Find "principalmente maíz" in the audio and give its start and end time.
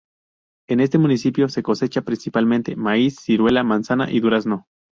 2.01-3.19